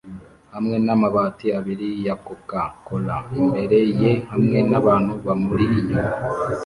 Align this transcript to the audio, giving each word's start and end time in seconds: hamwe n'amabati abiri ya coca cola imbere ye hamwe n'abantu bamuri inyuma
hamwe 0.53 0.75
n'amabati 0.85 1.47
abiri 1.59 1.89
ya 2.05 2.15
coca 2.25 2.61
cola 2.87 3.17
imbere 3.39 3.77
ye 3.99 4.11
hamwe 4.31 4.59
n'abantu 4.71 5.13
bamuri 5.25 5.65
inyuma 5.79 6.09